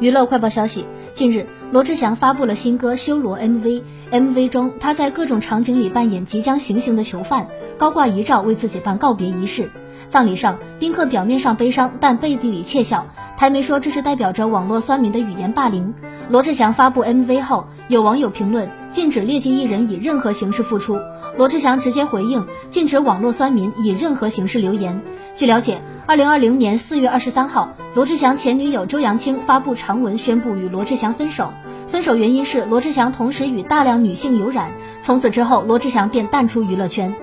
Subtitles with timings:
[0.00, 7.46] 娱乐快报消息，近日罗志祥发布了新歌《修罗》MV，MV 中他在各种场景里扮演即将行刑的囚犯，
[7.78, 9.70] 高挂遗照为自己办告别仪式。
[10.08, 13.06] 葬礼上，宾客表面上悲伤，但背地里窃笑。
[13.38, 15.94] 台媒说这是代表着网络酸民的语言霸凌。
[16.32, 20.98] 罗志祥发布 MV 后，有网友评论禁止劣迹艺人以任何形式复出。
[21.36, 24.98] 罗志祥直接回应禁止网络酸民以任何形式留言。
[25.34, 31.52] 据了解，二零二零年四月二十三号，罗志祥前女友周扬青发布长文宣布与罗志祥分手。
[31.86, 34.70] 分手原因是罗志祥同时与大量女性有染。
[35.02, 37.14] 从此之后，罗志祥便淡出娱乐圈。